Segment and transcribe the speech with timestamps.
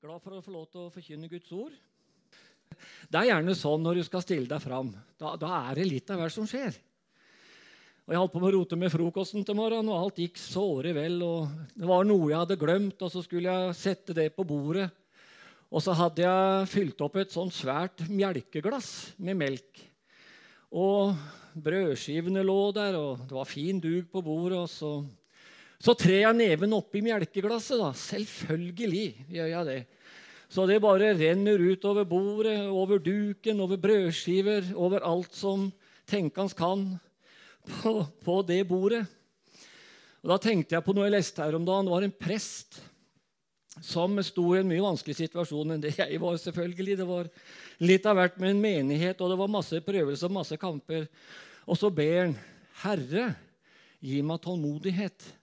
[0.00, 1.74] Glad for å få lov til å forkynne Guds ord.
[3.12, 4.94] Det er gjerne sånn når du skal stille deg fram.
[5.20, 6.72] Da, da er det litt av hvert som skjer.
[8.06, 10.94] Og Jeg holdt på med å rote med frokosten til morgenen, og alt gikk såre
[10.96, 11.20] vel.
[11.20, 14.88] og Det var noe jeg hadde glemt, og så skulle jeg sette det på bordet.
[15.68, 18.90] Og så hadde jeg fylt opp et sånt svært melkeglass
[19.20, 19.84] med melk.
[20.72, 21.12] Og
[21.52, 24.64] brødskivene lå der, og det var fin dug på bordet.
[24.64, 24.96] og så
[25.80, 27.80] så trer jeg neven oppi melkeglasset.
[27.80, 27.90] da.
[27.96, 29.80] Selvfølgelig gjør jeg det.
[30.50, 35.70] Så det bare renner ut over bordet, over duken, over brødskiver, over alt som
[36.10, 36.98] tenkens kan
[37.80, 39.04] på, på, det bordet.
[40.20, 41.88] Og Da tenkte jeg på noe jeg leste her om dagen.
[41.88, 42.82] Det var en prest
[43.80, 46.36] som sto i en mye vanskelig situasjon enn det jeg var.
[46.36, 46.98] selvfølgelig.
[47.00, 47.30] Det var
[47.80, 51.06] litt av hvert med en menighet, og det var masse prøvelser og masse kamper.
[51.64, 52.40] Og så ber han,
[52.82, 53.30] Herre,
[54.02, 55.39] gi meg tålmodighet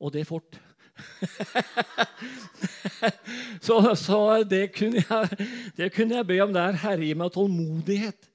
[0.00, 0.58] og det fort.
[3.66, 5.38] så, så det, kunne jeg,
[5.76, 6.78] det, kunne jeg, be om der.
[6.82, 8.28] Herre, gi meg tålmodighet.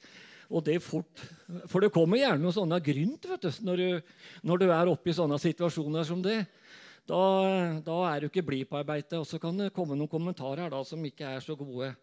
[0.52, 1.24] Og det fort.
[1.72, 5.12] For det kommer gjerne noe sånne grynt vet du, når, du, når du er oppe
[5.12, 6.42] i sånne situasjoner som det.
[7.08, 7.22] Da,
[7.84, 9.20] da er du ikke blid på arbeidet.
[9.20, 11.94] Og så kan det komme noen kommentarer da, som ikke er så gode.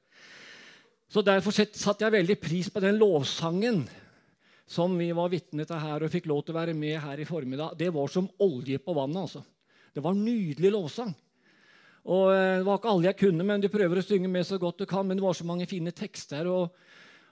[1.09, 3.87] Så Derfor satte jeg veldig pris på den lovsangen
[4.69, 7.27] som vi var vitne til her og fikk lov til å være med her i
[7.29, 9.23] formiddag, det var som olje på vannet.
[9.25, 9.43] altså.
[9.95, 11.15] Det var nydelig lovsang.
[12.09, 14.59] Og eh, Det var ikke alle jeg kunne, men du prøver å synge med så
[14.61, 15.09] godt du kan.
[15.09, 16.77] Men det var så mange fine tekster, og,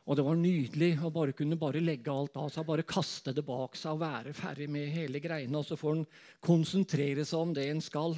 [0.07, 2.67] og det var nydelig å bare kunne bare legge alt av seg.
[2.69, 5.61] Bare kaste det bak seg og være ferdig med hele greiene.
[5.61, 6.05] Og så får en
[6.41, 8.17] konsentrere seg om det en skal.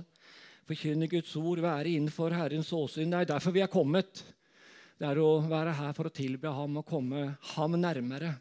[0.69, 3.11] Forkynne Guds ord, være innenfor Herrens åsyn.
[3.11, 4.23] Det er derfor vi er kommet.
[4.99, 8.37] Det er å være her for å tilbe ham og komme ham nærmere.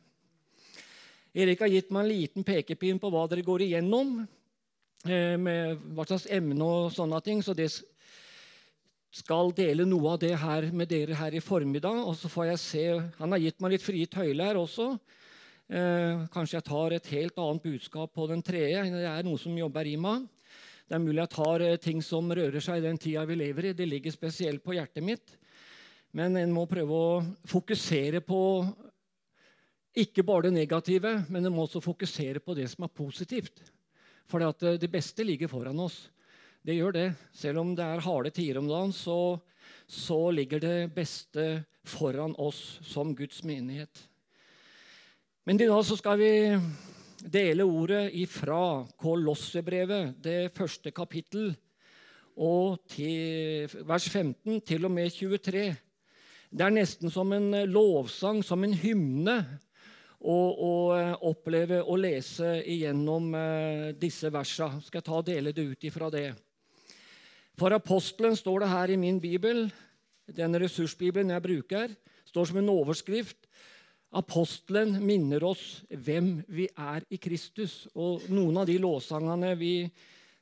[1.38, 4.24] Erik har gitt meg en liten pekepinn på hva dere går igjennom,
[5.06, 7.44] eh, med hva slags emne og sånne ting.
[7.46, 7.70] Så det
[9.14, 12.02] skal dele noe av det her med dere her i formiddag.
[12.10, 12.86] Og så får jeg se
[13.20, 15.00] Han har gitt meg litt frie tøyler her også.
[15.70, 18.90] Eh, kanskje jeg tar et helt annet budskap på den tredje.
[18.90, 20.28] Det er noe som jobber i meg.
[20.88, 23.70] Det er mulig jeg tar eh, ting som rører seg i den tida vi lever
[23.70, 23.74] i.
[23.78, 25.38] Det ligger spesielt på hjertet mitt.
[26.14, 28.42] Men en må prøve å fokusere på
[29.98, 33.62] ikke bare det negative, men en må også fokusere på det som er positivt.
[34.30, 36.08] For eh, det beste ligger foran oss.
[36.62, 37.08] Det gjør det.
[37.34, 39.40] Selv om det er harde tider om dagen, så,
[39.88, 44.04] så ligger det beste foran oss som Guds menighet.
[45.48, 46.32] Men i dag så skal vi
[47.24, 51.54] dele ordet ifra Kolossebrevet, det første kapittel,
[52.38, 55.64] og til vers 15 til og med 23.
[56.52, 59.38] Det er nesten som en lovsang, som en hymne,
[60.28, 64.82] og, og eh, oppleve å lese igjennom eh, disse versene.
[64.84, 66.30] Skal jeg ta og dele det ut ifra det.
[67.58, 69.66] For apostelen står det her i min bibel,
[70.28, 71.96] den ressursbibelen jeg bruker,
[72.28, 73.48] står som en overskrift
[74.16, 77.86] Apostelen minner oss hvem vi er i Kristus.
[77.92, 79.90] Og noen av de låsangene vi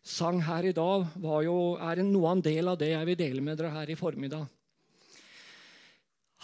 [0.06, 3.42] sang her i dag, jo, er noe av en del av det jeg vil dele
[3.42, 4.46] med dere her i formiddag.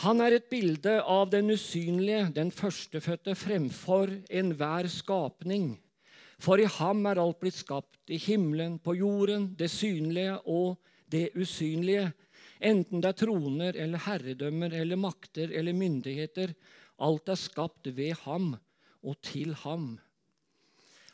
[0.01, 5.75] Han er et bilde av den usynlige, den førstefødte, fremfor enhver skapning.
[6.41, 10.79] For i ham er alt blitt skapt, i himmelen, på jorden, det synlige og
[11.11, 12.07] det usynlige.
[12.57, 16.55] Enten det er troner eller herredømmer eller makter eller myndigheter.
[16.97, 18.55] Alt er skapt ved ham
[19.05, 19.99] og til ham.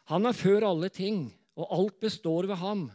[0.08, 1.26] Han er før alle ting,
[1.60, 2.88] og alt består ved ham.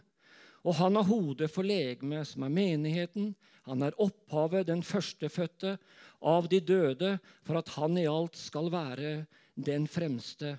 [0.64, 3.34] Og han har hodet for legemet, som er menigheten.
[3.68, 5.76] Han er opphavet, den førstefødte
[6.22, 9.22] av de døde, for at han i alt skal være
[9.54, 10.56] den fremste.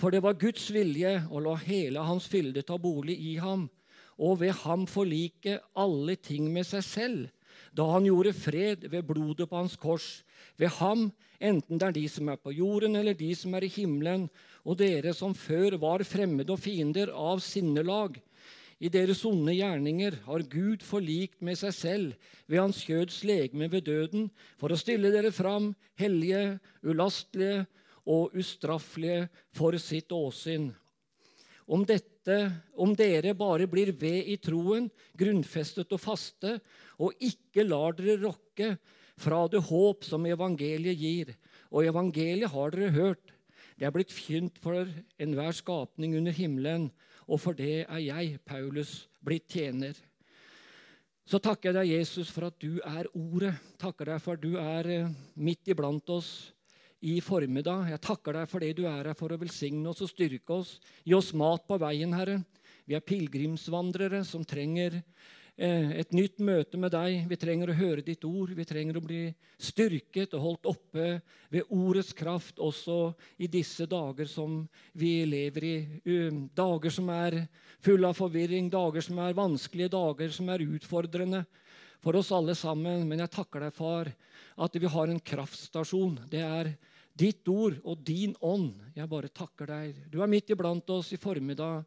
[0.00, 3.68] For det var Guds vilje å la hele hans fylde ta bolig i ham,
[4.16, 7.28] og ved ham forlike alle ting med seg selv,
[7.76, 10.22] da han gjorde fred ved blodet på hans kors.
[10.60, 11.10] Ved ham,
[11.40, 14.28] enten det er de som er på jorden, eller de som er i himmelen,
[14.64, 18.18] og dere som før var fremmede og fiender av sinnelag,
[18.82, 23.86] i deres onde gjerninger har Gud forlikt med seg selv ved hans kjøds legeme ved
[23.86, 24.26] døden,
[24.58, 25.70] for å stille dere fram
[26.00, 27.62] hellige, ulastelige
[28.10, 30.72] og ustraffelige for sitt åsyn.
[31.70, 32.38] Om, dette,
[32.74, 36.56] om dere bare blir ved i troen, grunnfestet og faste,
[36.98, 38.72] og ikke lar dere rokke
[39.22, 41.30] fra det håp som evangeliet gir.
[41.70, 43.30] Og evangeliet har dere hørt.
[43.78, 44.90] Det er blitt fynt for
[45.22, 46.90] enhver skapning under himmelen
[47.28, 49.98] og for det er jeg, Paulus, blitt tjener.
[51.28, 53.54] Så takker jeg deg, Jesus, for at du er Ordet.
[53.80, 56.50] Takker deg for at du er eh, midt iblant oss
[57.02, 57.86] i formiddag.
[57.92, 60.76] Jeg takker deg for det du er her for å velsigne oss og styrke oss.
[61.06, 62.40] Gi oss mat på veien, Herre.
[62.86, 64.98] Vi er pilegrimsvandrere som trenger
[65.56, 67.26] et nytt møte med deg.
[67.28, 68.54] Vi trenger å høre ditt ord.
[68.56, 69.26] Vi trenger å bli
[69.60, 71.08] styrket og holdt oppe
[71.52, 74.62] ved ordets kraft også i disse dager som
[74.96, 75.76] vi lever i.
[76.56, 77.42] Dager som er
[77.84, 81.44] fulle av forvirring, dager som er vanskelige, dager som er utfordrende
[82.02, 83.04] for oss alle sammen.
[83.08, 84.10] Men jeg takker deg, far,
[84.56, 86.16] at vi har en kraftstasjon.
[86.32, 86.72] Det er
[87.12, 88.80] ditt ord og din ånd.
[88.96, 90.00] Jeg bare takker deg.
[90.08, 91.84] Du er midt iblant oss i formiddag.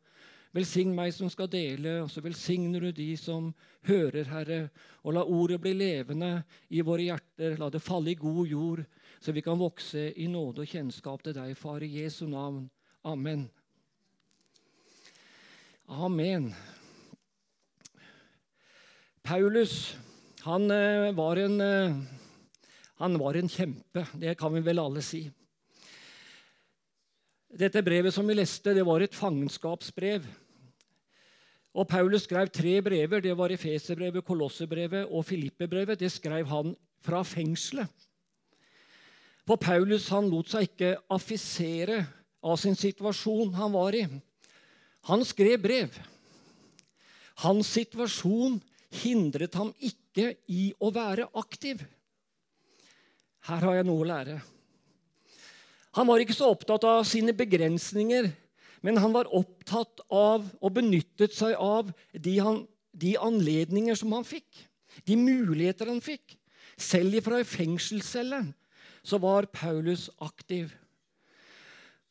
[0.56, 3.50] Velsign meg som skal dele, og så velsigner du de som
[3.90, 4.60] hører, Herre.
[5.04, 6.30] Og la ordet bli levende
[6.72, 7.58] i våre hjerter.
[7.60, 8.86] La det falle i god jord,
[9.20, 12.70] så vi kan vokse i nåde og kjennskap til deg, Far, i Jesu navn.
[13.04, 13.50] Amen.
[15.92, 16.48] Amen.
[19.26, 19.98] Paulus,
[20.48, 22.00] han eh, var en, eh,
[23.04, 24.06] han var en kjempe.
[24.14, 25.26] Det kan vi vel alle si.
[27.56, 30.24] Dette brevet som vi leste, det var et fangenskapsbrev.
[31.76, 33.20] Og Paulus skrev tre brever.
[33.20, 36.00] Det var Efeserbrevet, Kolossebrevet og Filippebrevet.
[36.00, 37.90] Det skrev han fra fengselet.
[39.46, 42.00] For Paulus han lot seg ikke affisere
[42.46, 44.06] av sin situasjon han var i.
[45.12, 46.00] Han skrev brev.
[47.44, 48.58] Hans situasjon
[49.04, 51.84] hindret ham ikke i å være aktiv.
[53.46, 54.40] Her har jeg noe å lære.
[56.00, 58.32] Han var ikke så opptatt av sine begrensninger
[58.86, 62.60] men han var opptatt av og benyttet seg av de, han,
[62.94, 64.62] de anledninger som han fikk.
[65.10, 66.36] De muligheter han fikk.
[66.78, 68.44] Selv fra ei fengselscelle
[69.06, 70.70] så var Paulus aktiv.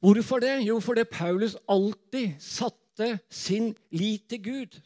[0.03, 0.57] Hvorfor det?
[0.67, 4.77] Jo, fordi Paulus alltid satte sin lit til Gud.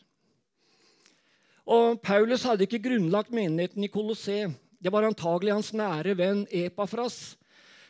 [1.68, 4.54] Og Paulus hadde ikke grunnlagt menigheten i Colosseum.
[4.78, 7.36] Det var antagelig hans nære venn Epafras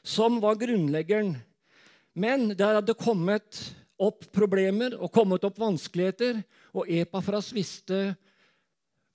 [0.03, 1.35] som var grunnleggeren.
[2.19, 3.61] Men det hadde kommet
[3.99, 6.43] opp problemer og kommet opp vanskeligheter,
[6.75, 8.15] og Epafras visste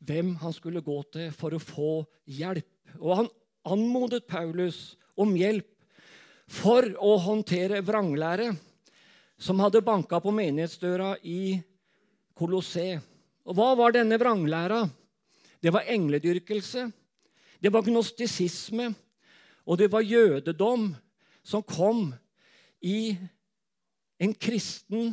[0.03, 1.93] hvem han skulle gå til for å få
[2.27, 2.67] hjelp.
[2.99, 3.29] Og han
[3.63, 5.69] anmodet Paulus om hjelp
[6.51, 8.51] for å håndtere vranglære
[9.39, 11.57] som hadde banka på menighetsdøra i
[12.37, 12.99] Kolossé.
[13.47, 14.83] Og hva var denne vranglæra?
[15.63, 16.89] Det var engledyrkelse,
[17.63, 18.89] det var gnostisisme,
[19.63, 20.89] og det var jødedom
[21.43, 22.09] som kom
[22.83, 23.15] i
[24.23, 25.11] en kristen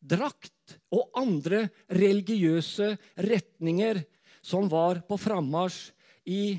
[0.00, 4.00] drakt og andre religiøse retninger
[4.40, 5.90] som var på frammarsj
[6.30, 6.56] i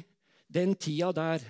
[0.51, 1.44] den tida der.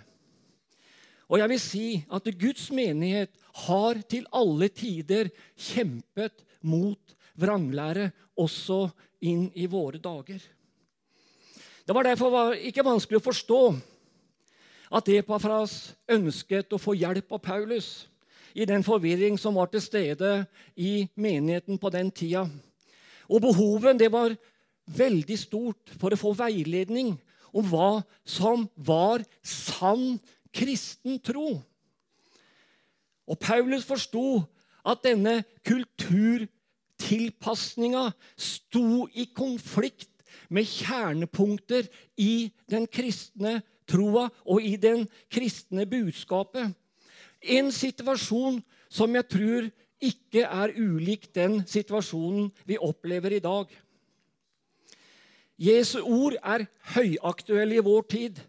[1.32, 3.32] Og jeg vil si at Guds menighet
[3.66, 8.90] har til alle tider kjempet mot vranglære, også
[9.28, 10.40] inn i våre dager.
[11.86, 13.62] Det var derfor ikke vanskelig å forstå
[14.92, 17.92] at Epafras ønsket å få hjelp av Paulus
[18.54, 20.46] i den forvirring som var til stede
[20.76, 22.48] i menigheten på den tida.
[23.32, 24.36] Og behovet det var
[24.86, 27.20] veldig stort for å få veiledning
[27.56, 30.20] om hva som var sann
[30.56, 31.62] kristen tro.
[33.28, 34.44] Og Paulus forsto
[34.88, 40.10] at denne kulturtilpasninga sto i konflikt
[40.52, 41.88] med kjernepunkter
[42.20, 46.74] i den kristne troa og i den kristne budskapet.
[47.42, 48.60] En situasjon
[48.92, 49.70] som jeg tror
[50.02, 53.70] ikke er ulik den situasjonen vi opplever i dag.
[55.62, 56.66] Jesu ord er
[56.96, 58.40] høyaktuelle i vår tid.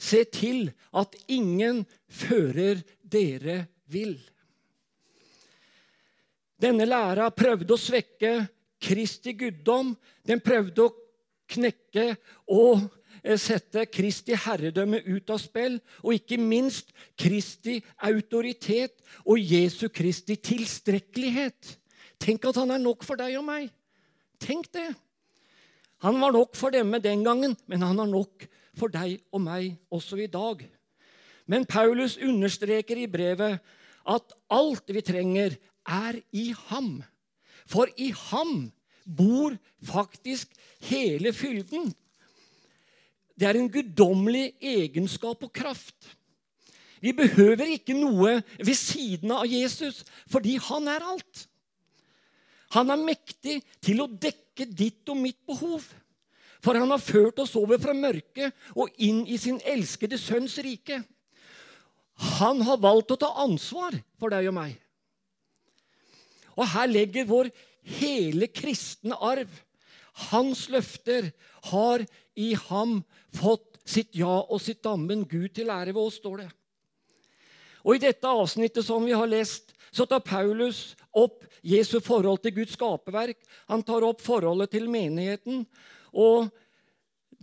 [0.00, 4.16] Se til at ingen fører dere vill.
[6.60, 8.32] Denne læra prøvde å svekke
[8.84, 9.92] Kristi guddom.
[10.24, 10.94] Den prøvde å
[11.52, 12.14] knekke
[12.48, 12.86] og
[13.40, 21.76] sette Kristi herredømme ut av spill, og ikke minst Kristi autoritet og Jesu Kristi tilstrekkelighet.
[22.20, 23.70] Tenk at han er nok for deg og meg.
[24.42, 24.90] Tenk det.
[26.04, 29.76] Han var nok for dem den gangen, men han er nok for deg og meg
[29.94, 30.60] også i dag.
[31.46, 33.60] Men Paulus understreker i brevet
[34.04, 37.02] at alt vi trenger, er i ham.
[37.68, 38.70] For i ham
[39.04, 39.52] bor
[39.84, 40.52] faktisk
[40.88, 41.92] hele fylden.
[43.34, 46.12] Det er en guddommelig egenskap og kraft.
[47.02, 51.42] Vi behøver ikke noe ved siden av Jesus, fordi han er alt.
[52.74, 55.84] Han er mektig til å dekke ditt og mitt behov.
[56.64, 61.02] For han har ført oss over fra mørket og inn i sin elskede sønns rike.
[62.38, 64.78] Han har valgt å ta ansvar for deg og meg.
[66.54, 67.50] Og her legger vår
[67.98, 69.50] hele kristne arv
[70.30, 71.32] hans løfter
[71.70, 72.04] har
[72.36, 72.98] i ham
[73.34, 75.24] fått sitt ja og sitt ammen.
[75.28, 76.50] Gud til ære ved oss, står det.
[77.84, 82.56] Og I dette avsnittet som vi har lest, så tar Paulus opp Jesu forhold til
[82.56, 83.38] Guds skaperverk.
[83.70, 85.66] Han tar opp forholdet til menigheten.
[86.12, 86.48] Og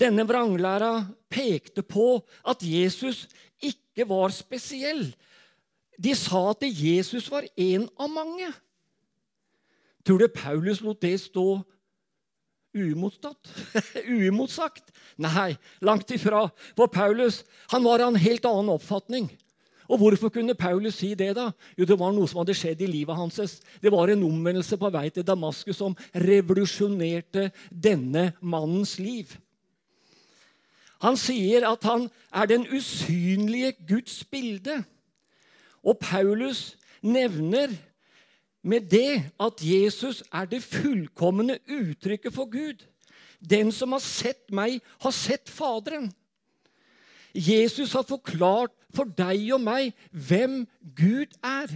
[0.02, 3.28] Denne vranglæra pekte på at Jesus
[3.62, 5.12] ikke var spesiell.
[6.02, 8.50] De sa at Jesus var en av mange.
[10.02, 11.62] Tror du Paulus lot det stå
[12.76, 13.52] uimotstått?
[14.16, 14.92] uimotsagt?
[15.22, 16.48] Nei, langt ifra.
[16.78, 19.30] For Paulus han var av en helt annen oppfatning.
[19.92, 21.34] Og Hvorfor kunne Paulus si det?
[21.36, 21.52] da?
[21.78, 23.60] Jo, Det var noe som hadde skjedd i livet hans.
[23.82, 29.36] Det var en omvendelse på vei til Damaskus som revolusjonerte denne mannens liv.
[31.02, 34.84] Han sier at han er den usynlige Guds bilde.
[35.84, 37.74] Og Paulus nevner
[38.62, 42.86] med det at Jesus er det fullkomne uttrykket for Gud.
[43.42, 46.12] Den som har sett meg, har sett Faderen.
[47.34, 50.66] Jesus har forklart for deg og meg hvem
[50.98, 51.74] Gud er.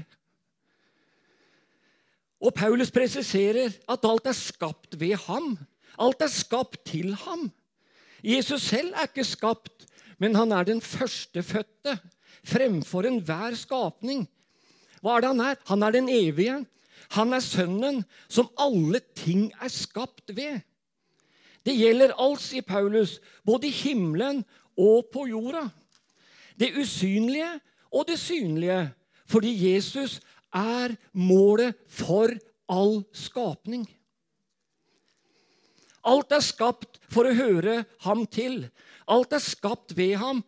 [2.43, 5.55] Og Paulus presiserer at alt er skapt ved ham.
[5.97, 7.47] Alt er skapt til ham.
[8.25, 9.85] Jesus selv er ikke skapt,
[10.19, 11.97] men han er den førstefødte
[12.45, 14.25] fremfor enhver skapning.
[15.05, 15.57] Hva er det han er?
[15.69, 16.63] Han er den evige.
[17.13, 20.63] Han er Sønnen som alle ting er skapt ved.
[21.65, 24.41] Det gjelder alt, sier Paulus, både i himmelen
[24.77, 25.67] og på jorda.
[26.57, 27.51] Det usynlige
[27.93, 28.81] og det synlige.
[29.29, 30.19] Fordi Jesus
[30.53, 32.33] er målet for
[32.69, 33.85] all skapning.
[36.05, 38.67] Alt er skapt for å høre ham til.
[39.09, 40.43] Alt er skapt ved ham.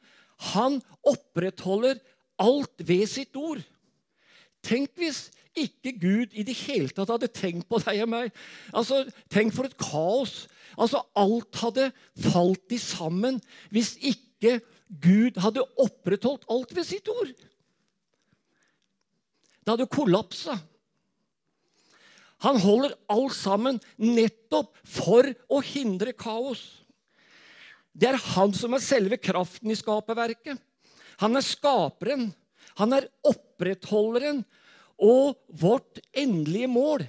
[0.53, 1.97] Han opprettholder
[2.41, 3.61] alt ved sitt ord.
[4.67, 8.31] Tenk hvis ikke Gud i det hele tatt hadde tenkt på deg og meg.
[8.75, 10.45] Altså, Tenk for et kaos.
[10.77, 11.89] Altså, Alt hadde
[12.29, 13.39] falt i sammen
[13.74, 14.59] hvis ikke
[15.03, 17.31] Gud hadde opprettholdt alt ved sitt ord.
[19.67, 20.55] Det hadde kollapsa.
[22.45, 26.62] Han holder alt sammen nettopp for å hindre kaos.
[27.97, 30.62] Det er han som er selve kraften i skaperverket.
[31.24, 32.29] Han er skaperen,
[32.75, 34.43] han er opprettholderen
[34.97, 37.05] og vårt endelige mål.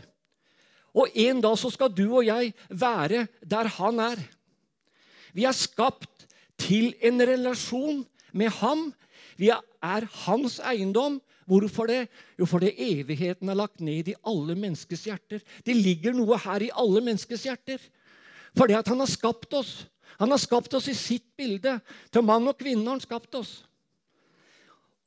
[0.98, 4.22] Og en dag så skal du og jeg være der han er.
[5.36, 6.26] Vi er skapt
[6.58, 8.88] til en relasjon med ham.
[9.38, 11.20] Vi er hans eiendom.
[11.48, 12.08] Hvorfor det?
[12.36, 15.40] Jo, fordi evigheten er lagt ned i alle menneskers hjerter.
[15.64, 17.80] Det ligger noe her i alle menneskers hjerter.
[18.58, 19.86] Fordi at han har skapt oss.
[20.18, 21.78] Han har skapt oss i sitt bilde.
[22.12, 23.62] Til mann og kvinne har han skapt oss.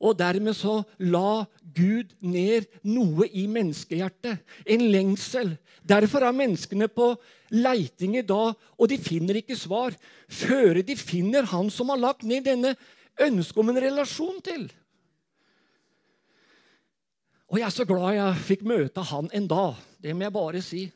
[0.02, 4.42] Og dermed så la Gud ned noe i menneskehjertet.
[4.66, 5.54] En lengsel.
[5.82, 7.12] Derfor er menneskene på
[7.54, 9.94] leiting i dag, og de finner ikke svar
[10.26, 12.74] før de finner han som har lagt ned denne
[13.20, 14.68] ønsket om en relasjon til.
[17.52, 19.76] Og jeg er så glad jeg fikk møte han en dag.
[20.00, 20.86] Det må jeg bare si.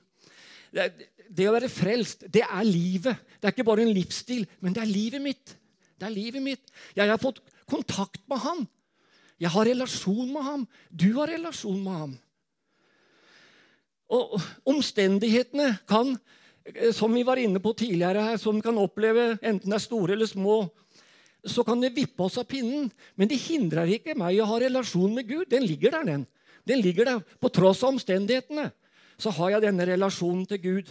[0.72, 0.86] Det,
[1.28, 3.20] det å være frelst, det er livet.
[3.36, 5.52] Det er ikke bare en livsstil, men det er livet mitt.
[5.96, 6.72] Det er livet mitt.
[6.96, 8.64] Jeg har fått kontakt med han.
[9.40, 10.62] Jeg har relasjon med ham.
[10.88, 12.14] Du har relasjon med ham.
[14.16, 14.38] Og
[14.68, 16.14] omstendighetene kan,
[16.64, 20.12] eh, som vi var inne på tidligere her, som kan oppleve, enten det er store
[20.12, 20.70] eller små,
[21.44, 22.90] så kan det vippe oss av pinnen.
[23.16, 25.50] Men det hindrer ikke meg å ha relasjon med Gud.
[25.50, 26.26] Den ligger der, den.
[26.66, 27.20] Den ligger der.
[27.40, 28.72] På tross av omstendighetene
[29.18, 30.90] så har jeg denne relasjonen til Gud.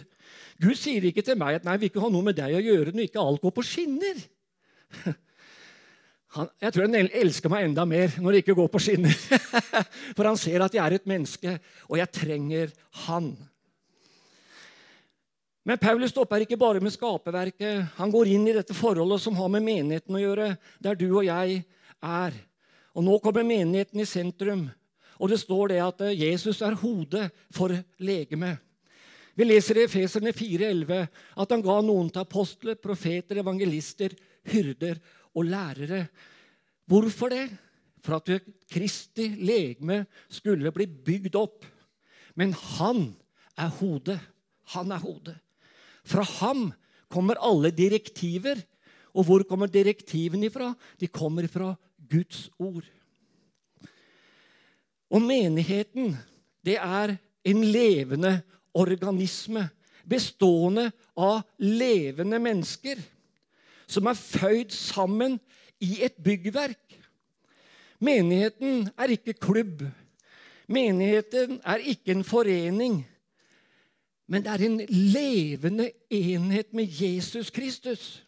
[0.58, 2.92] Gud sier ikke til meg at 'nei, vi ikke ha noe med deg å gjøre
[2.92, 4.24] når ikke alt går på skinner'.
[6.36, 9.12] Han, jeg tror han elsker meg enda mer når det ikke går på skinner.
[10.16, 11.54] For han ser at jeg er et menneske,
[11.88, 12.74] og jeg trenger
[13.06, 13.30] han.
[15.66, 17.96] Men Paulus stopper ikke bare med skaperverket.
[17.96, 21.24] Han går inn i dette forholdet som har med menigheten å gjøre, der du og
[21.26, 21.64] jeg
[22.04, 22.36] er.
[22.94, 24.68] Og Nå kommer menigheten i sentrum,
[25.16, 28.62] og det står det at Jesus er hodet for legemet.
[29.36, 31.02] Vi leser i Efeserne 4,11
[31.42, 34.14] at han ga noen til apostler, profeter, evangelister,
[34.48, 35.00] hyrder
[35.36, 36.06] og lærere.
[36.86, 37.46] Hvorfor det?
[38.04, 41.64] For at Kristi legeme skulle bli bygd opp.
[42.36, 43.08] Men han
[43.58, 44.18] er hodet.
[44.74, 45.36] Han er hodet.
[46.06, 46.70] Fra ham
[47.10, 48.60] kommer alle direktiver.
[49.16, 50.74] Og hvor kommer direktivene ifra?
[51.00, 51.72] De kommer fra
[52.10, 52.84] Guds ord.
[55.10, 56.16] Og menigheten,
[56.66, 57.16] det er
[57.46, 58.40] en levende
[58.74, 59.68] organisme
[60.06, 63.00] bestående av levende mennesker
[63.86, 65.38] som er føyd sammen
[65.80, 66.96] i et byggverk.
[68.02, 69.84] Menigheten er ikke klubb.
[70.68, 73.00] Menigheten er ikke en forening.
[74.26, 78.22] Men det er en levende enhet med Jesus Kristus.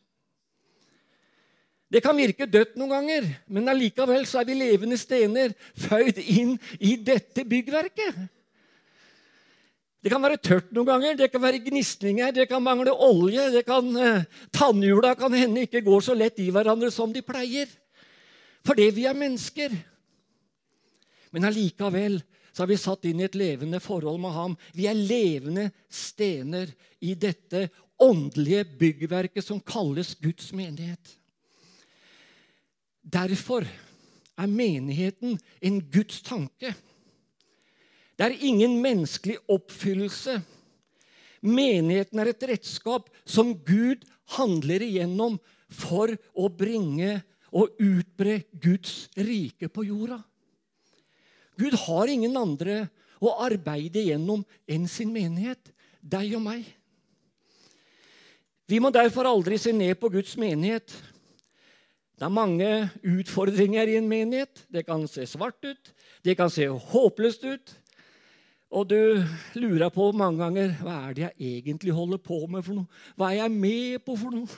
[1.89, 6.59] Det kan virke dødt noen ganger, men allikevel så er vi levende stener, føyd inn
[6.85, 8.29] i dette byggverket.
[9.99, 13.51] Det kan være tørt noen ganger, det kan være gnisninger, det kan mangle olje.
[13.51, 17.67] det kan, eh, Tannhjula kan hende ikke går så lett i hverandre som de pleier.
[18.65, 19.75] Fordi vi er mennesker.
[21.33, 24.57] Men allikevel så har vi satt inn i et levende forhold med ham.
[24.75, 31.19] Vi er levende stener i dette åndelige byggverket som kalles Guds menighet.
[33.03, 33.67] Derfor
[34.39, 36.75] er menigheten en Guds tanke.
[38.19, 40.41] Det er ingen menneskelig oppfyllelse.
[41.47, 44.03] Menigheten er et redskap som Gud
[44.35, 45.39] handler igjennom
[45.71, 47.21] for å bringe
[47.55, 50.19] og utbre Guds rike på jorda.
[51.59, 52.89] Gud har ingen andre
[53.23, 55.71] å arbeide igjennom enn sin menighet,
[56.03, 56.67] deg og meg.
[58.69, 60.93] Vi må derfor aldri se ned på Guds menighet.
[62.19, 62.69] Det er mange
[63.07, 64.65] utfordringer i en menighet.
[64.69, 65.93] Det kan se svart ut,
[66.27, 67.75] det kan se håpløst ut.
[68.69, 68.99] Og du
[69.57, 72.99] lurer på mange ganger hva er det jeg egentlig holder på med for noe.
[73.17, 74.49] Hva er jeg med på for noe?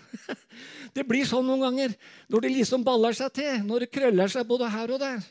[0.96, 1.94] Det blir sånn noen ganger
[2.26, 5.22] når det liksom baller seg til, når det krøller seg både her og der.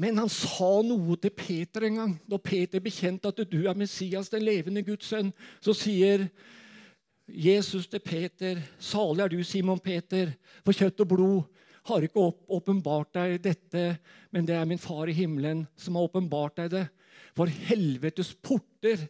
[0.00, 2.12] Men han sa noe til Peter en gang.
[2.28, 5.32] Da Peter bekjente at du er Messias, den levende Guds sønn,
[5.64, 6.28] så sier
[7.30, 10.32] Jesus til Peter, 'Salig er du, Simon Peter,
[10.64, 11.42] for kjøtt og blod
[11.88, 13.84] har ikke åpenbart deg dette,
[14.30, 16.86] men det er min far i himmelen som har åpenbart deg det.
[17.36, 19.06] For helvetes porter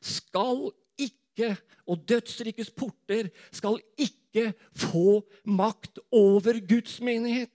[0.00, 1.54] skal ikke,
[1.86, 7.54] og dødsrikets porter skal ikke få makt over Guds menighet.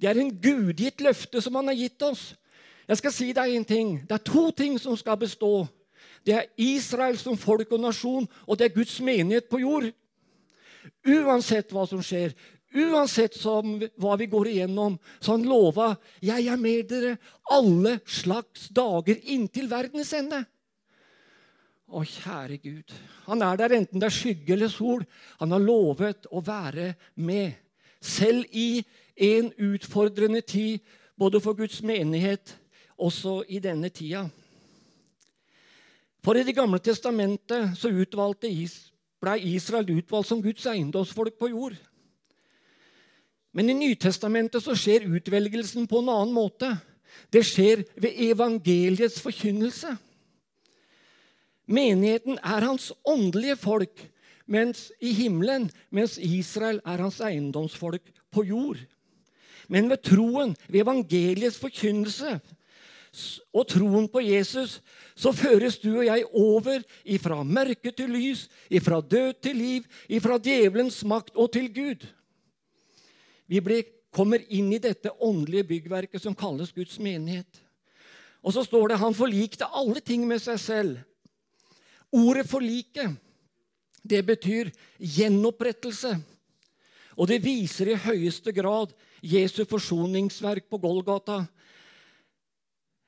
[0.00, 2.32] Det er en gudgitt løfte som han har gitt oss.
[2.88, 3.92] Jeg skal si deg en ting.
[4.04, 5.66] Det er to ting som skal bestå.
[6.24, 9.90] Det er Israel som folk og nasjon, og det er Guds menighet på jord.
[11.04, 12.34] Uansett hva som skjer,
[12.74, 17.18] Uansett som, hva vi går igjennom, så han lova 'Jeg er med dere
[17.50, 20.44] alle slags dager inntil verdens ende'.
[21.86, 22.92] Å, kjære Gud.
[23.26, 25.04] Han er der enten det er skygge eller sol.
[25.38, 27.54] Han har lovet å være med.
[28.00, 28.82] Selv i
[29.16, 30.80] en utfordrende tid,
[31.16, 32.56] både for Guds menighet,
[32.98, 34.26] også i denne tida.
[36.24, 37.90] For i Det gamle testamentet så
[39.24, 41.76] ble Israel utvalgt som Guds eiendomsfolk på jord.
[43.54, 46.72] Men i Nytestamentet så skjer utvelgelsen på en annen måte.
[47.30, 49.94] Det skjer ved evangeliets forkynnelse.
[51.70, 54.02] Menigheten er hans åndelige folk
[54.44, 58.82] mens i himmelen, mens Israel er hans eiendomsfolk på jord.
[59.68, 62.36] Men ved troen, ved evangeliets forkynnelse
[63.54, 64.80] og troen på Jesus,
[65.14, 70.36] så føres du og jeg over ifra mørke til lys, ifra død til liv, ifra
[70.42, 72.04] djevelens makt og til Gud.
[73.46, 77.60] Vi blir, kommer inn i dette åndelige byggverket som kalles Guds menighet.
[78.44, 80.98] Og så står det han forlikte alle ting med seg selv.
[82.14, 83.16] Ordet 'forlike'
[84.04, 86.12] det betyr gjenopprettelse.
[87.16, 91.44] Og det viser i høyeste grad Jesu forsoningsverk på Golgata.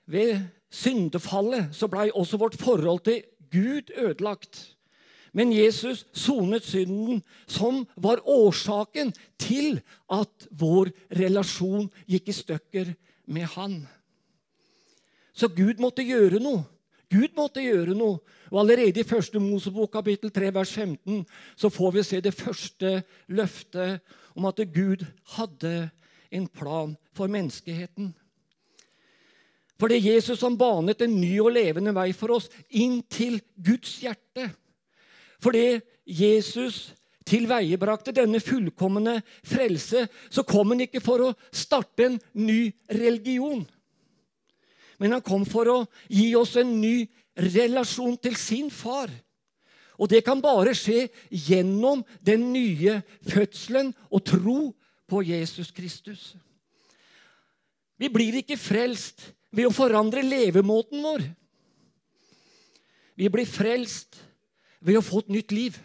[0.07, 3.23] Ved syndefallet så blei også vårt forhold til
[3.53, 4.76] Gud ødelagt.
[5.37, 12.95] Men Jesus sonet synden, som var årsaken til at vår relasjon gikk i stykker
[13.29, 13.83] med Han.
[15.37, 16.65] Så Gud måtte gjøre noe.
[17.13, 18.19] Gud måtte gjøre noe.
[18.51, 21.25] Og Allerede i første Mosebok kapittel 3, vers 15
[21.59, 25.05] så får vi se det første løftet om at Gud
[25.37, 25.91] hadde
[26.33, 28.15] en plan for menneskeheten.
[29.77, 33.43] For det er Jesus som banet en ny og levende vei for oss inn til
[33.61, 34.49] Guds hjerte.
[35.47, 36.89] Fordi Jesus
[37.27, 43.63] tilveiebrakte denne fullkomne frelse, så kom han ikke for å starte en ny religion.
[44.99, 45.77] Men han kom for å
[46.11, 47.07] gi oss en ny
[47.39, 49.13] relasjon til sin far.
[50.03, 52.99] Og det kan bare skje gjennom den nye
[53.31, 54.59] fødselen og tro
[55.07, 56.35] på Jesus Kristus.
[57.97, 61.25] Vi blir ikke frelst ved å forandre levemåten vår.
[63.17, 64.26] Vi blir frelst
[64.87, 65.77] ved å få et nytt liv.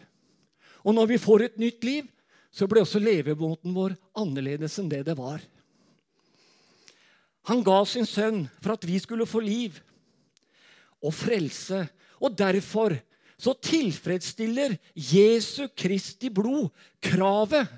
[0.86, 2.06] Og når vi får et nytt liv,
[2.52, 5.42] så blir også levemåten vår annerledes enn det det var.
[7.50, 9.80] Han ga sin sønn for at vi skulle få liv
[11.02, 11.86] og frelse.
[12.22, 12.94] Og derfor
[13.42, 16.70] så tilfredsstiller Jesu Kristi blod
[17.02, 17.72] kravet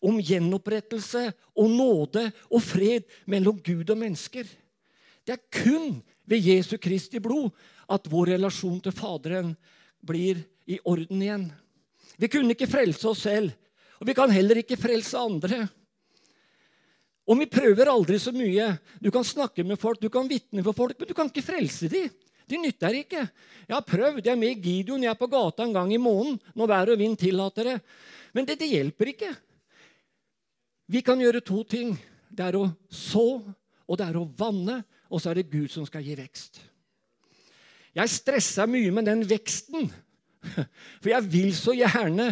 [0.00, 1.26] om gjenopprettelse
[1.60, 4.46] og nåde og fred mellom Gud og mennesker.
[5.26, 7.52] Det er kun ved Jesu Kristi blod
[7.90, 9.52] at vår relasjon til Faderen
[10.00, 11.46] blir i orden igjen.
[12.20, 13.52] Vi kunne ikke frelse oss selv,
[14.00, 15.64] og vi kan heller ikke frelse andre.
[17.30, 18.72] Og vi prøver aldri så mye.
[18.98, 21.88] Du kan snakke med folk, du kan vitne for folk, men du kan ikke frelse
[21.92, 22.10] dem.
[22.50, 23.20] De nytter ikke.
[23.68, 24.24] Jeg har prøvd.
[24.24, 25.04] Jeg er med i Gideon.
[25.04, 27.76] Jeg er på gata en gang i måneden når vær og vind tillater det.
[28.34, 29.30] Men det, det hjelper ikke.
[30.90, 31.94] Vi kan gjøre to ting.
[32.26, 33.26] Det er å så,
[33.86, 36.58] og det er å vanne, og så er det Gud som skal gi vekst.
[37.94, 39.88] Jeg stressa mye med den veksten,
[41.02, 42.30] for jeg vil så gjerne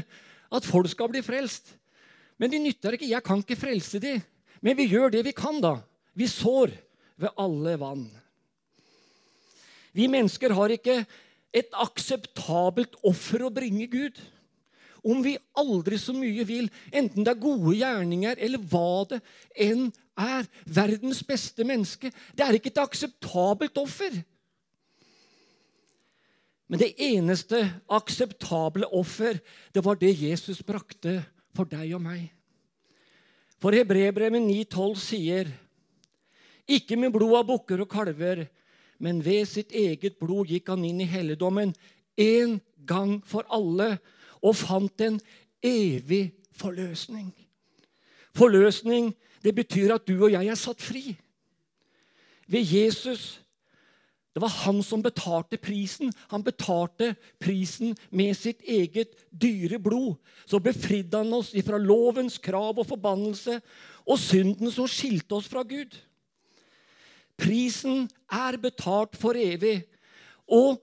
[0.49, 1.75] at folk skal bli frelst.
[2.38, 3.11] Men de nytter ikke.
[3.11, 4.23] Jeg kan ikke frelse dem.
[4.64, 5.77] Men vi gjør det vi kan, da.
[6.18, 6.73] Vi sår
[7.18, 8.07] ved alle vann.
[9.94, 11.03] Vi mennesker har ikke
[11.55, 14.18] et akseptabelt offer å bringe Gud.
[15.09, 19.21] Om vi aldri så mye vil, enten det er gode gjerninger eller hva det
[19.68, 24.16] enn er, verdens beste menneske Det er ikke et akseptabelt offer.
[26.69, 29.41] Men det eneste akseptable offer,
[29.73, 31.23] det var det Jesus brakte
[31.57, 32.29] for deg og meg.
[33.59, 35.51] For Hebrebrevet 9,12 sier
[36.69, 38.45] ikke med blod av bukker og kalver,
[39.01, 41.73] men ved sitt eget blod gikk han inn i helligdommen
[42.21, 43.97] én gang for alle
[44.43, 45.17] og fant en
[45.65, 46.29] evig
[46.59, 47.33] forløsning.
[48.37, 51.17] Forløsning det betyr at du og jeg er satt fri.
[52.47, 53.39] Ved Jesus
[54.38, 56.12] det var han som betalte prisen.
[56.31, 57.09] Han betalte
[57.42, 60.14] prisen med sitt eget dyre blod.
[60.46, 63.57] Så befridde han oss fra lovens krav og forbannelse
[64.07, 65.90] og synden som skilte oss fra Gud.
[67.35, 69.81] Prisen er betalt for evig.
[70.46, 70.79] Og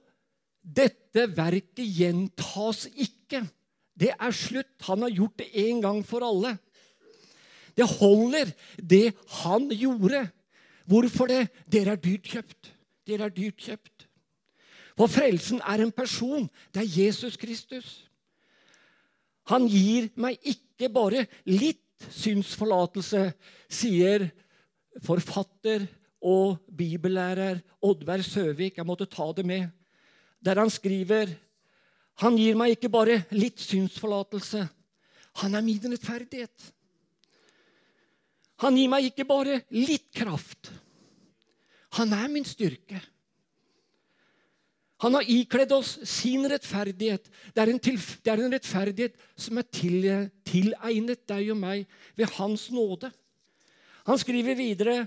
[0.60, 3.46] dette verket gjentas ikke.
[3.96, 4.76] Det er slutt.
[4.92, 6.58] Han har gjort det en gang for alle.
[7.72, 9.14] Det holder, det
[9.46, 10.26] han gjorde.
[10.92, 11.46] Hvorfor det?
[11.72, 12.75] Dere er dyrt kjøpt.
[13.06, 14.08] Dere er dyrt kjøpt.
[14.96, 16.48] For frelsen er en person.
[16.74, 18.06] Det er Jesus Kristus.
[19.52, 23.28] Han gir meg ikke bare litt synsforlatelse,
[23.70, 24.30] sier
[25.06, 25.86] forfatter
[26.26, 28.80] og bibellærer Oddvar Søvik.
[28.80, 29.68] Jeg måtte ta det med.
[30.42, 31.36] Der han skriver
[32.24, 34.62] Han gir meg ikke bare litt synsforlatelse.
[35.44, 36.70] Han er min rettferdighet.
[38.64, 40.72] Han gir meg ikke bare litt kraft.
[41.96, 43.02] Han er min styrke.
[45.04, 47.28] Han har ikledd oss sin rettferdighet.
[47.54, 50.08] Det er en, det er en rettferdighet som er til,
[50.48, 51.84] tilegnet deg og meg
[52.16, 53.12] ved Hans nåde.
[54.06, 55.06] Han skriver videre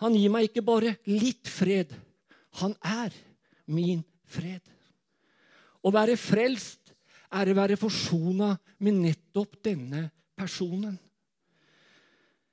[0.00, 1.90] Han gir meg ikke bare litt fred.
[2.62, 3.12] Han er
[3.68, 4.62] min fred.
[5.84, 6.94] Å være frelst
[7.36, 10.96] er å være forsona med nettopp denne personen.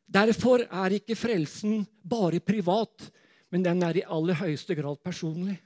[0.08, 3.10] Derfor er ikke frelsen bare privat,
[3.52, 5.58] men den er i aller høyeste grad personlig.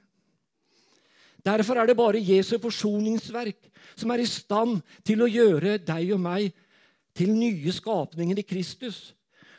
[1.42, 6.22] Derfor er det bare Jesu forsoningsverk som er i stand til å gjøre deg og
[6.22, 6.52] meg
[7.18, 9.12] til nye skapninger i Kristus.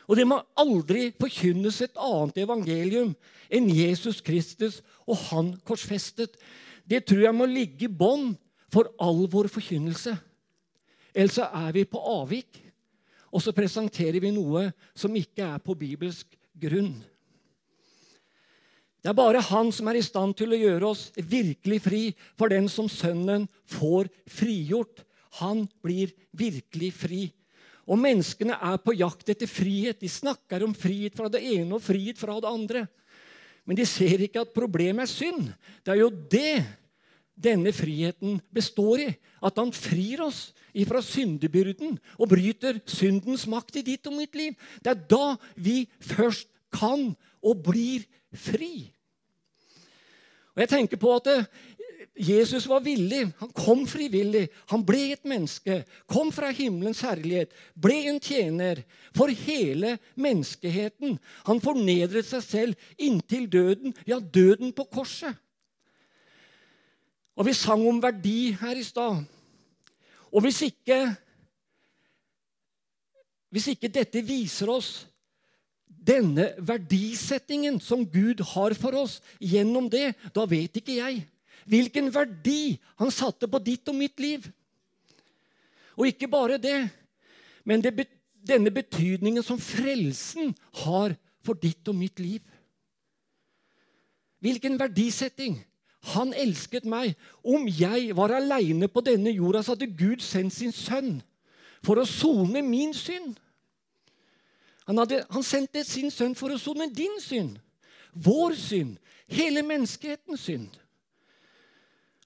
[0.08, 3.14] Og det må aldri forkynnes et annet evangelium
[3.48, 6.36] enn Jesus Kristus og Han korsfestet.
[6.84, 8.34] Det tror jeg må ligge i bånd
[8.72, 10.16] for all vår forkynnelse.
[11.14, 12.63] Ellers er vi på avvik
[13.34, 16.94] og så presenterer vi noe som ikke er på bibelsk grunn.
[19.02, 22.02] Det er bare Han som er i stand til å gjøre oss virkelig fri
[22.38, 25.02] for den som Sønnen får frigjort.
[25.42, 27.24] Han blir virkelig fri.
[27.84, 29.98] Og menneskene er på jakt etter frihet.
[30.00, 32.86] De snakker om frihet fra det ene og frihet fra det andre.
[33.68, 35.52] Men de ser ikke at problemet er synd.
[35.84, 36.62] Det er jo det
[37.34, 39.10] denne friheten består i.
[39.44, 44.56] At han frir oss ifra syndebyrden og bryter syndens makt i ditt og mitt liv.
[44.82, 47.12] Det er da vi først kan
[47.44, 48.90] og blir fri.
[50.54, 51.46] Og jeg tenker på at eh,
[52.14, 53.26] Jesus var villig.
[53.40, 54.46] Han kom frivillig.
[54.70, 55.80] Han ble et menneske.
[56.10, 57.50] Kom fra himmelens herlighet.
[57.74, 58.84] Ble en tjener
[59.16, 61.18] for hele menneskeheten.
[61.48, 65.34] Han fornedret seg selv inntil døden, ja, døden på korset.
[67.34, 69.24] Og vi sang om verdi her i stad.
[70.30, 70.98] Og hvis ikke,
[73.50, 74.92] hvis ikke dette viser oss
[75.86, 81.22] denne verdisettingen som Gud har for oss gjennom det, da vet ikke jeg
[81.64, 84.44] hvilken verdi han satte på ditt og mitt liv.
[85.96, 86.76] Og ikke bare det,
[87.64, 88.08] men det,
[88.44, 90.52] denne betydningen som frelsen
[90.84, 92.42] har for ditt og mitt liv.
[94.44, 95.56] Hvilken verdisetting?
[96.12, 97.14] Han elsket meg.
[97.40, 101.18] Om jeg var aleine på denne jorda, så hadde Gud sendt sin sønn
[101.84, 103.36] for å sone min synd.
[104.88, 107.56] Han, hadde, han sendte sin sønn for å sone din synd,
[108.12, 108.98] vår synd,
[109.32, 110.80] hele menneskehetens synd.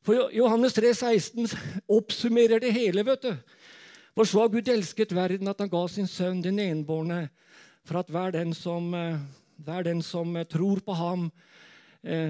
[0.02, 1.52] For Johannes 3, 16
[1.98, 3.04] oppsummerer det hele.
[3.04, 3.34] vet du.
[4.16, 7.28] For så har Gud elsket verden at han ga sin sønn, den enbårne,
[7.86, 9.20] for at hver den som, eh,
[9.62, 11.67] hver den som tror på ham, eh,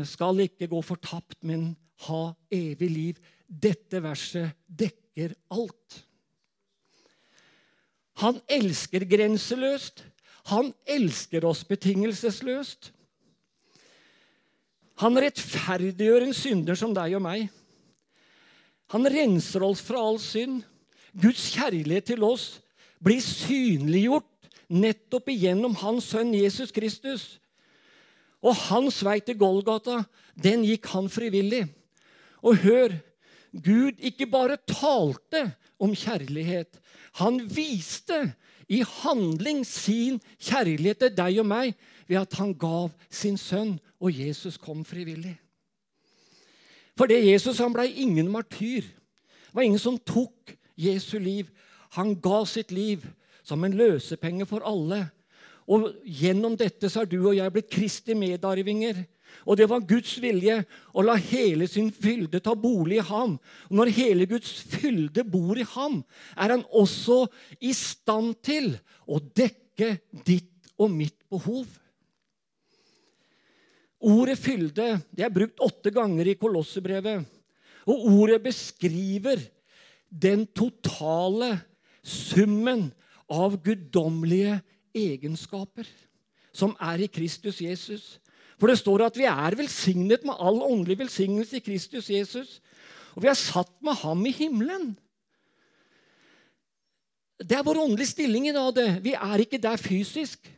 [0.08, 1.72] skal ikke gå fortapt, men
[2.08, 2.22] ha
[2.54, 3.18] evig liv.
[3.48, 5.98] Dette verset dekker alt.
[8.22, 10.02] Han elsker grenseløst.
[10.48, 12.92] Han elsker oss betingelsesløst.
[14.98, 17.46] Han rettferdiggjør en synder som deg og meg.
[18.94, 20.64] Han renser oss fra all synd.
[21.12, 22.56] Guds kjærlighet til oss
[23.04, 27.36] blir synliggjort nettopp igjennom hans sønn Jesus Kristus.
[28.42, 30.02] Og hans vei til Golgata,
[30.38, 31.64] den gikk han frivillig.
[32.42, 32.94] Og hør,
[33.52, 35.48] Gud ikke bare talte
[35.80, 36.78] om kjærlighet.
[37.18, 38.34] Han viste
[38.68, 41.74] i handling sin kjærlighet til deg og meg
[42.08, 45.34] ved at han gav sin sønn, og Jesus kom frivillig.
[46.98, 48.82] For det Jesus han ble ingen martyr.
[48.82, 51.48] Det var ingen som tok Jesu liv.
[51.96, 53.06] Han ga sitt liv
[53.46, 55.08] som en løsepenge for alle.
[55.68, 59.02] Og Gjennom dette så er du og jeg blitt Kristi medarvinger.
[59.44, 60.56] Og det var Guds vilje
[60.96, 63.36] å la hele sin fylde ta bolig i ham.
[63.68, 66.00] Og når hele Guds fylde bor i ham,
[66.36, 67.26] er han også
[67.60, 68.72] i stand til
[69.04, 71.66] å dekke ditt og mitt behov.
[73.98, 77.24] Ordet 'fylde' det er brukt åtte ganger i Kolossebrevet.
[77.88, 79.40] Og ordet beskriver
[80.08, 81.56] den totale
[82.04, 82.92] summen
[83.28, 84.60] av guddommelige
[84.94, 85.88] egenskaper
[86.52, 88.18] som er i Kristus Jesus.
[88.58, 92.58] For det står at vi er velsignet med all åndelig velsignelse i Kristus Jesus.
[93.14, 94.92] Og vi er satt med ham i himmelen.
[97.38, 98.74] Det er vår åndelige stilling i dag.
[98.74, 99.04] det.
[99.04, 100.50] Vi er ikke der fysisk,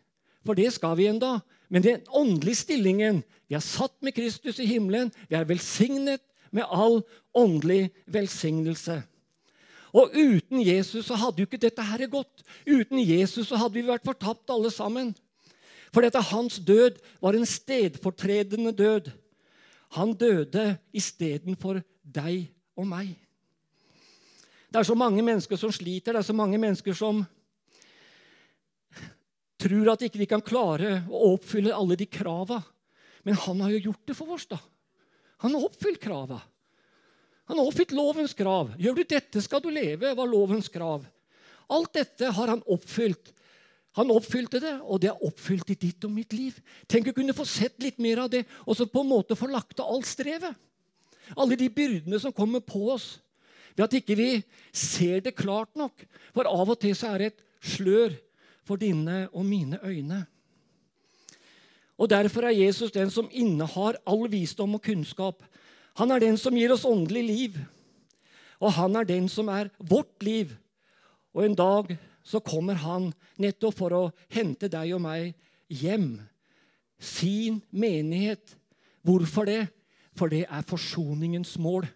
[0.46, 1.38] for det skal vi ennå.
[1.68, 5.12] Men den åndelige stillingen Vi er satt med Kristus i himmelen.
[5.28, 6.20] Vi er velsignet
[6.52, 7.02] med all
[7.34, 9.02] åndelig velsignelse.
[9.96, 12.44] Og uten Jesus så hadde jo ikke dette her gått.
[12.66, 15.12] Uten Jesus så hadde vi vært fortapt alle sammen.
[15.90, 19.10] For dette hans død var en stedfortredende død.
[19.98, 22.46] Han døde istedenfor deg
[22.78, 23.16] og meg.
[24.70, 27.24] Det er så mange mennesker som sliter, det er så mange mennesker som
[29.60, 32.60] tror at ikke de kan klare å oppfylle alle de krava.
[33.26, 34.46] Men han har jo gjort det for oss.
[34.46, 34.60] da.
[35.42, 36.38] Han har oppfylt krava.
[37.50, 38.70] Han oppfylt lovens krav.
[38.78, 41.02] Gjør du dette, skal du leve, var lovens krav.
[41.70, 43.32] Alt dette har han oppfylt.
[43.98, 46.54] Han oppfylte det, og det er oppfylt i ditt og mitt liv.
[46.86, 49.50] Tenk å kunne få sett litt mer av det, og så på en måte få
[49.50, 50.54] lagt av alt strevet.
[51.34, 53.16] Alle de byrdene som kommer på oss.
[53.74, 54.30] Ved at ikke vi
[54.70, 56.06] ser det klart nok.
[56.34, 58.14] For av og til så er det et slør
[58.66, 60.22] for dine og mine øyne.
[62.00, 65.42] Og Derfor er Jesus den som innehar all visdom og kunnskap.
[65.98, 67.58] Han er den som gir oss åndelig liv.
[68.60, 70.52] Og han er den som er vårt liv.
[71.34, 71.94] Og en dag
[72.26, 75.32] så kommer han nettopp for å hente deg og meg
[75.72, 76.18] hjem.
[77.00, 78.56] Sin menighet.
[79.06, 79.64] Hvorfor det?
[80.18, 81.88] For det er forsoningens mål.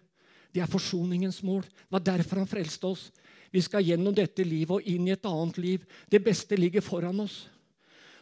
[0.55, 1.65] Det er forsoningens mål.
[1.67, 3.09] Det var derfor han frelste oss.
[3.51, 5.83] Vi skal gjennom dette livet og inn i et annet liv.
[6.09, 7.45] Det beste ligger foran oss.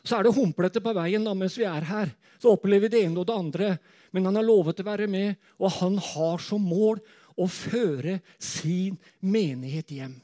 [0.04, 2.12] Så er det humplete på veien da, mens vi er her.
[2.42, 3.70] Så opplever vi det ene og det andre.
[4.12, 7.00] Men han har lovet å være med, og han har som mål
[7.40, 10.18] å føre sin menighet hjem.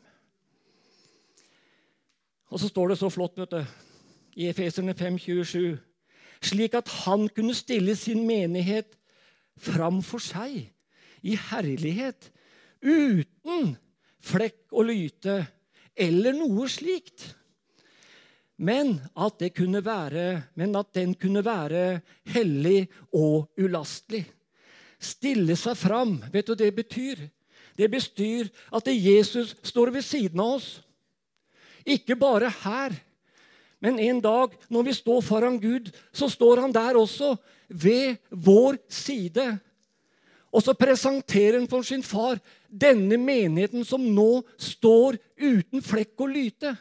[2.50, 3.62] Og så står det så flott vet du,
[4.42, 5.78] i Efeserne 5,27.:
[6.42, 8.96] Slik at han kunne stille sin menighet
[9.60, 10.70] fram for seg
[11.22, 12.32] i herlighet,
[12.82, 13.76] uten
[14.24, 15.42] flekk og lyte
[16.00, 17.34] eller noe slikt
[18.60, 24.26] men at, være, men at, den kunne være hellig og ulastelig.
[25.00, 26.17] Stille seg fram.
[26.32, 27.22] Vet du hva det betyr?
[27.80, 30.82] Det bestyr at Jesus står ved siden av oss.
[31.88, 32.98] Ikke bare her,
[33.80, 37.38] men en dag når vi står foran Gud, så står han der også,
[37.69, 39.45] ved vår side.
[40.52, 46.34] Og så presenterer han for sin far denne menigheten som nå står uten flekk og
[46.36, 46.76] lyte.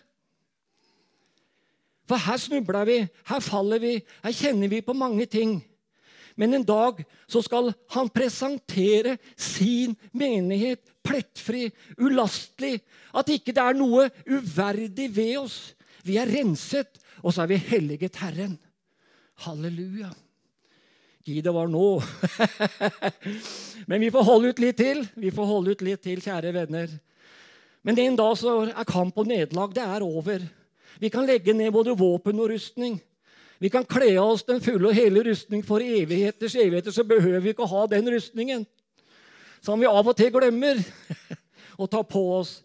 [2.08, 5.58] For her snubler vi, her faller vi, her kjenner vi på mange ting.
[6.38, 11.66] Men en dag så skal han presentere sin menighet plettfri,
[11.98, 12.78] ulastelig.
[13.16, 15.58] At ikke det er noe uverdig ved oss.
[16.06, 18.54] Vi er renset, og så er vi helliget Herren.
[19.44, 20.12] Halleluja.
[21.26, 21.98] Gi det var nå.
[23.90, 25.02] Men vi får holde ut litt til.
[25.18, 26.94] Vi får holde ut litt til, kjære venner.
[27.82, 30.46] Men en dag så er kamp og nederlag det er over.
[30.98, 32.98] Vi kan legge ned både våpen og rustning.
[33.58, 36.94] Vi kan kle av oss den fulle og hele rustning for evigheters evigheter.
[36.94, 38.66] Så behøver vi ikke å ha den rustningen
[39.62, 40.78] som vi av og til glemmer
[41.82, 42.60] å ta på oss.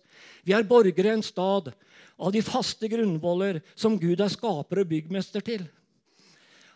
[0.46, 1.72] Vi er borgere i en stad
[2.17, 5.63] av de faste grunnvoller som Gud er skaper og byggmester til.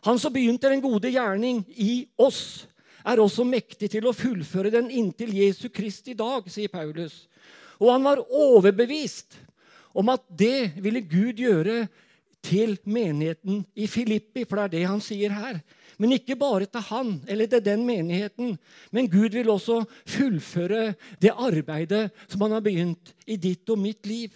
[0.05, 2.67] Han som begynte den gode gjerning i oss,
[3.07, 7.25] er også mektig til å fullføre den inntil Jesu Krist i dag, sier Paulus.
[7.79, 9.37] Og han var overbevist
[9.93, 11.85] om at det ville Gud gjøre
[12.47, 15.59] til menigheten i Filippi, for det er det han sier her.
[15.97, 18.57] Men ikke bare til han eller til den menigheten,
[18.93, 24.05] men Gud vil også fullføre det arbeidet som han har begynt i ditt og mitt
[24.07, 24.29] liv.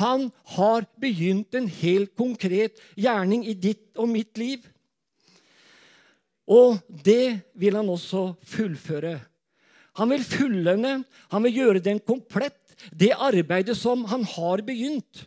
[0.00, 4.64] Han har begynt en helt konkret gjerning i ditt og mitt liv.
[6.46, 9.18] Og det vil han også fullføre.
[9.96, 10.98] Han vil fullende,
[11.32, 15.24] han vil gjøre den komplett, det arbeidet som han har begynt.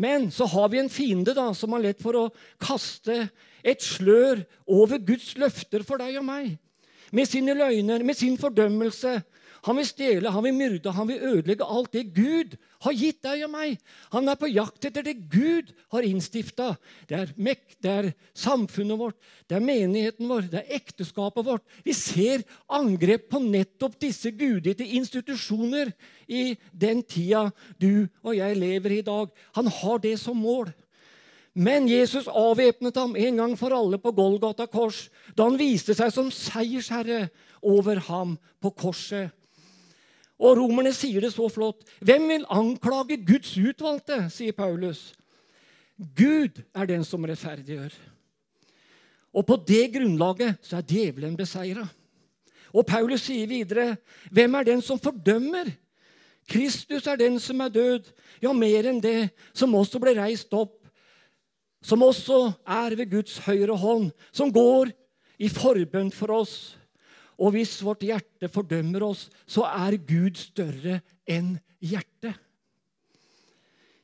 [0.00, 2.26] Men så har vi en fiende da, som har lett for å
[2.62, 3.26] kaste
[3.64, 6.54] et slør over Guds løfter for deg og meg.
[7.12, 9.18] Med sine løgner, med sin fordømmelse,
[9.66, 13.42] han vil stjele, han vil myrde, han vil ødelegge alt det Gud har gitt deg
[13.44, 13.80] og meg.
[14.14, 16.70] Han er på jakt etter det Gud har innstifta.
[17.10, 17.26] Det
[17.80, 19.16] det er samfunnet vårt,
[19.48, 21.64] det er menigheten vår, det er ekteskapet vårt.
[21.84, 25.92] Vi ser angrep på nettopp disse gudgitte institusjoner
[26.28, 29.32] i den tida du og jeg lever i i dag.
[29.56, 30.70] Han har det som mål.
[31.54, 36.12] Men Jesus avvæpnet ham en gang for alle på Golgata kors da han viste seg
[36.14, 37.28] som seiersherre
[37.60, 39.34] over ham på korset.
[40.40, 41.84] Og romerne sier det så flott.
[42.00, 44.22] Hvem vil anklage Guds utvalgte?
[44.32, 45.10] sier Paulus.
[46.16, 47.92] Gud er den som rettferdiggjør.
[49.36, 51.84] Og på det grunnlaget så er djevelen beseira.
[52.72, 53.96] Og Paulus sier videre,
[54.30, 55.76] 'Hvem er den som fordømmer?'
[56.48, 58.10] Kristus er den som er død,
[58.42, 60.80] ja, mer enn det, som også ble reist opp,
[61.82, 64.90] som også er ved Guds høyre hånd, som går
[65.38, 66.76] i forbønn for oss.
[67.40, 72.36] Og hvis vårt hjerte fordømmer oss, så er Gud større enn hjertet.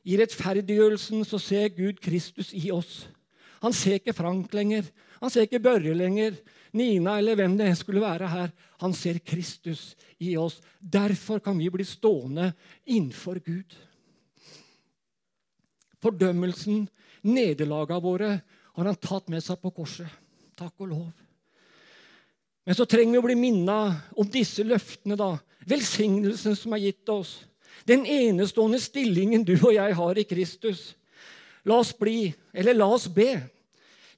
[0.07, 3.05] I rettferdiggjørelsen så ser Gud Kristus i oss.
[3.61, 4.87] Han ser ikke Frank lenger.
[5.19, 6.37] Han ser ikke Børre lenger.
[6.77, 8.53] Nina eller hvem det skulle være her.
[8.81, 10.61] Han ser Kristus i oss.
[10.79, 12.51] Derfor kan vi bli stående
[12.85, 13.75] innenfor Gud.
[16.01, 16.85] Fordømmelsen,
[17.25, 18.33] nederlagene våre,
[18.77, 20.09] har han tatt med seg på korset.
[20.57, 21.26] Takk og lov.
[22.67, 23.79] Men så trenger vi å bli minna
[24.19, 25.37] om disse løftene, da.
[25.67, 27.37] Velsignelsen som er gitt oss.
[27.87, 30.81] Den enestående stillingen du og jeg har i Kristus.
[31.63, 33.37] La oss bli, eller la oss be.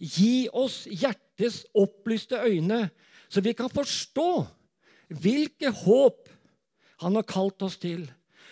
[0.01, 2.88] Gi oss hjertets opplyste øyne,
[3.29, 4.31] så vi kan forstå
[5.21, 6.25] hvilke håp
[7.03, 8.07] han har kalt oss til.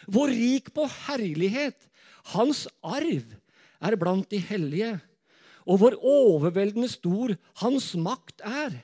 [0.05, 1.89] Hvor rik på herlighet
[2.36, 3.33] hans arv
[3.81, 4.93] er blant de hellige,
[5.65, 7.33] og hvor overveldende stor
[7.63, 8.77] hans makt er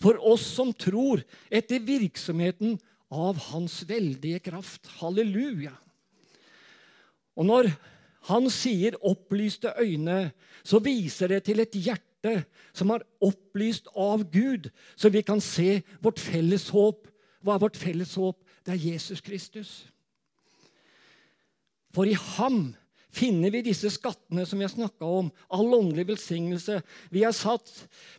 [0.00, 2.78] for oss som tror, etter virksomheten
[3.10, 4.88] av Hans veldige kraft.
[5.00, 5.74] Halleluja.
[7.36, 7.70] Og når
[8.28, 10.32] han sier 'opplyste øyne',
[10.64, 15.82] så viser det til et hjerte som er opplyst av Gud, så vi kan se
[16.02, 17.08] vårt felles håp.
[17.42, 18.36] Hva er vårt felles håp?
[18.64, 19.86] Det er Jesus Kristus.
[21.94, 22.74] For i ham
[23.14, 25.30] finner vi disse skattene som vi har snakka om.
[25.52, 26.80] All åndelig velsignelse.
[27.10, 27.70] Vi er satt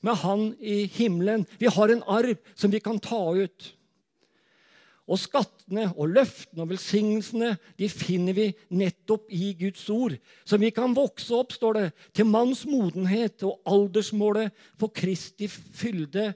[0.05, 1.45] med Han i himmelen.
[1.59, 3.71] Vi har en arv som vi kan ta ut.
[5.11, 10.15] Og skattene og løftene og velsignelsene de finner vi nettopp i Guds ord.
[10.47, 16.31] Som vi kan vokse opp, står det, til manns modenhet og aldersmålet for Kristi fylde.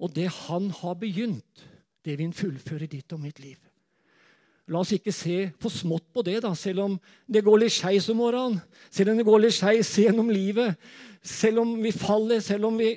[0.00, 1.66] Og det han har begynt,
[2.02, 3.69] det vil fullføre ditt og mitt liv.
[4.70, 6.92] La oss ikke se for smått på det, da, selv om
[7.26, 8.60] det går litt skeis om morgenen.
[8.90, 10.78] Selv om det går litt skeis gjennom livet.
[11.26, 12.92] Selv om vi faller, selv om vi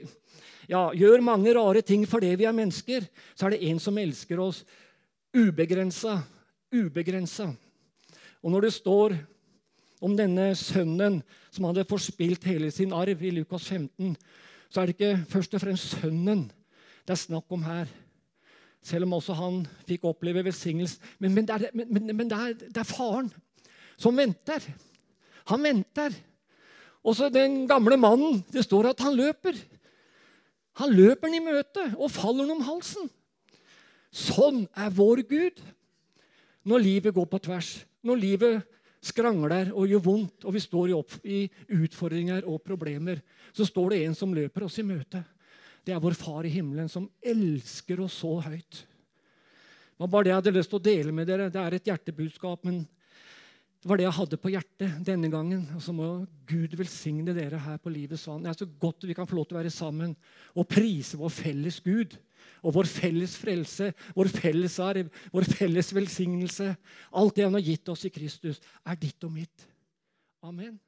[0.70, 4.42] ja, gjør mange rare ting fordi vi er mennesker, så er det en som elsker
[4.44, 4.62] oss
[5.34, 6.20] ubegrensa.
[6.74, 7.50] Ubegrensa.
[8.44, 9.18] Og når det står
[10.04, 14.14] om denne sønnen som hadde forspilt hele sin arv i Lukas 15,
[14.70, 16.48] så er det ikke først og fremst sønnen
[17.04, 17.90] det er snakk om her.
[18.84, 21.00] Selv om også han fikk oppleve velsignelse.
[21.20, 23.30] Men, men, det, er, men, men det, er, det, er, faren
[23.96, 24.66] som venter.
[25.52, 26.16] Han venter.
[27.04, 28.42] Og så den gamle mannen.
[28.52, 29.56] Det står at han løper.
[30.82, 33.08] Han løper den i møte og faller den om halsen.
[34.14, 35.64] Sånn er vår Gud.
[36.68, 37.72] Når livet går på tvers,
[38.06, 38.62] når livet
[39.04, 40.96] skrangler og gjør vondt, og vi står i,
[41.28, 41.40] i
[41.76, 43.20] utfordringer og problemer,
[43.52, 45.24] så står det en som løper oss i møte.
[45.84, 48.84] Det er vår Far i himmelen som elsker oss så høyt.
[49.94, 51.50] Det var bare det jeg hadde lyst til å dele med dere.
[51.54, 52.82] Det er et hjertebudskap, men
[53.84, 55.66] det var det jeg hadde på hjertet denne gangen.
[55.76, 56.08] Og så må
[56.48, 58.46] Gud velsigne dere her på Livets vann.
[58.46, 60.16] Det er så godt vi kan få lov til å være sammen
[60.56, 62.16] og prise vår felles Gud.
[62.64, 66.70] Og vår felles frelse, vår felles arv, vår felles velsignelse.
[67.20, 69.68] Alt det han har gitt oss i Kristus, er ditt og mitt.
[70.44, 70.80] Amen.